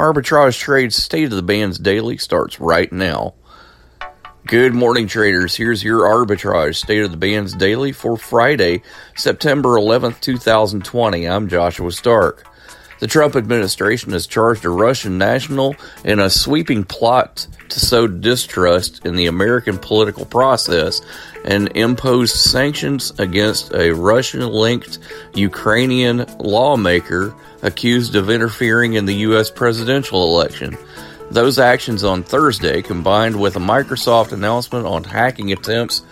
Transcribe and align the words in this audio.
Arbitrage 0.00 0.58
Trade's 0.58 0.96
State 0.96 1.24
of 1.24 1.32
the 1.32 1.42
Bands 1.42 1.78
Daily 1.78 2.16
starts 2.16 2.58
right 2.58 2.90
now. 2.90 3.34
Good 4.46 4.72
morning, 4.72 5.06
traders. 5.06 5.54
Here's 5.54 5.84
your 5.84 6.08
Arbitrage 6.08 6.76
State 6.76 7.02
of 7.02 7.10
the 7.10 7.18
Bands 7.18 7.52
Daily 7.52 7.92
for 7.92 8.16
Friday, 8.16 8.80
September 9.14 9.76
11th, 9.78 10.18
2020. 10.20 11.28
I'm 11.28 11.50
Joshua 11.50 11.92
Stark. 11.92 12.48
The 13.00 13.06
Trump 13.06 13.34
administration 13.34 14.12
has 14.12 14.26
charged 14.26 14.66
a 14.66 14.70
Russian 14.70 15.16
national 15.16 15.74
in 16.04 16.20
a 16.20 16.28
sweeping 16.28 16.84
plot 16.84 17.46
to 17.70 17.80
sow 17.80 18.06
distrust 18.06 19.06
in 19.06 19.16
the 19.16 19.26
American 19.26 19.78
political 19.78 20.26
process 20.26 21.00
and 21.44 21.74
imposed 21.74 22.36
sanctions 22.36 23.18
against 23.18 23.72
a 23.72 23.92
Russian 23.92 24.46
linked 24.46 24.98
Ukrainian 25.34 26.26
lawmaker 26.38 27.34
accused 27.62 28.16
of 28.16 28.28
interfering 28.28 28.92
in 28.94 29.06
the 29.06 29.14
U.S. 29.14 29.50
presidential 29.50 30.22
election. 30.22 30.76
Those 31.30 31.58
actions 31.58 32.04
on 32.04 32.22
Thursday, 32.22 32.82
combined 32.82 33.40
with 33.40 33.56
a 33.56 33.60
Microsoft 33.60 34.32
announcement 34.32 34.84
on 34.84 35.04
hacking 35.04 35.52
attempts 35.52 36.02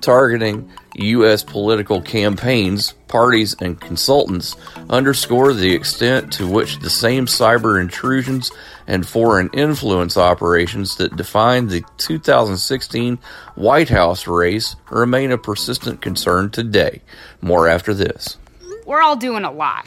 targeting 0.00 0.70
U.S. 0.98 1.42
political 1.42 2.00
campaigns, 2.02 2.92
parties, 3.08 3.54
and 3.60 3.80
consultants, 3.80 4.56
underscore 4.90 5.52
the 5.52 5.74
extent 5.74 6.32
to 6.34 6.46
which 6.46 6.78
the 6.78 6.90
same 6.90 7.26
cyber 7.26 7.80
intrusions 7.80 8.50
and 8.86 9.06
foreign 9.06 9.50
influence 9.52 10.16
operations 10.16 10.96
that 10.96 11.16
defined 11.16 11.70
the 11.70 11.84
2016 11.98 13.18
White 13.54 13.88
House 13.88 14.26
race 14.26 14.76
remain 14.90 15.32
a 15.32 15.38
persistent 15.38 16.00
concern 16.00 16.50
today. 16.50 17.02
More 17.40 17.68
after 17.68 17.94
this. 17.94 18.38
We're 18.86 19.02
all 19.02 19.16
doing 19.16 19.44
a 19.44 19.52
lot. 19.52 19.86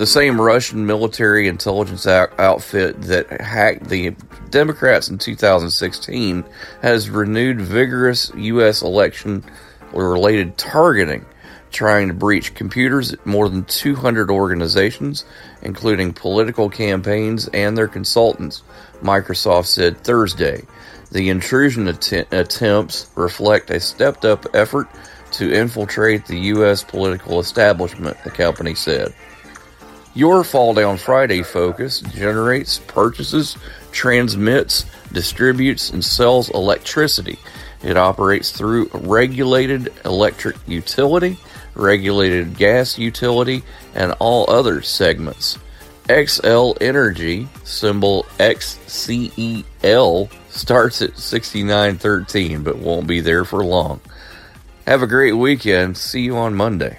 The 0.00 0.06
same 0.06 0.40
Russian 0.40 0.86
military 0.86 1.46
intelligence 1.46 2.06
outfit 2.06 3.02
that 3.02 3.38
hacked 3.38 3.90
the 3.90 4.16
Democrats 4.48 5.10
in 5.10 5.18
2016 5.18 6.42
has 6.80 7.10
renewed 7.10 7.60
vigorous 7.60 8.32
U.S. 8.34 8.80
election 8.80 9.44
related 9.92 10.56
targeting, 10.56 11.26
trying 11.70 12.08
to 12.08 12.14
breach 12.14 12.54
computers 12.54 13.12
at 13.12 13.26
more 13.26 13.50
than 13.50 13.64
200 13.64 14.30
organizations, 14.30 15.26
including 15.60 16.14
political 16.14 16.70
campaigns 16.70 17.48
and 17.48 17.76
their 17.76 17.86
consultants, 17.86 18.62
Microsoft 19.02 19.66
said 19.66 19.98
Thursday. 19.98 20.62
The 21.12 21.28
intrusion 21.28 21.88
att- 21.88 22.32
attempts 22.32 23.10
reflect 23.16 23.68
a 23.68 23.78
stepped 23.78 24.24
up 24.24 24.46
effort 24.54 24.88
to 25.32 25.52
infiltrate 25.52 26.24
the 26.24 26.38
U.S. 26.54 26.82
political 26.82 27.38
establishment, 27.38 28.16
the 28.24 28.30
company 28.30 28.74
said. 28.74 29.12
Your 30.14 30.42
Fall 30.42 30.74
Down 30.74 30.96
Friday 30.96 31.42
focus 31.42 32.00
generates, 32.00 32.80
purchases, 32.80 33.56
transmits, 33.92 34.84
distributes, 35.12 35.90
and 35.90 36.04
sells 36.04 36.50
electricity. 36.50 37.38
It 37.84 37.96
operates 37.96 38.50
through 38.50 38.90
regulated 38.92 39.92
electric 40.04 40.56
utility, 40.66 41.38
regulated 41.74 42.56
gas 42.56 42.98
utility, 42.98 43.62
and 43.94 44.12
all 44.18 44.50
other 44.50 44.82
segments. 44.82 45.58
Xcel 46.08 46.76
Energy, 46.80 47.48
symbol 47.62 48.24
XCEL, 48.40 50.28
starts 50.50 51.02
at 51.02 51.16
6913 51.16 52.64
but 52.64 52.78
won't 52.78 53.06
be 53.06 53.20
there 53.20 53.44
for 53.44 53.64
long. 53.64 54.00
Have 54.88 55.02
a 55.02 55.06
great 55.06 55.34
weekend. 55.34 55.96
See 55.96 56.22
you 56.22 56.36
on 56.36 56.56
Monday 56.56 56.98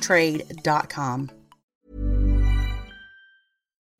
trade.com. 0.00 1.39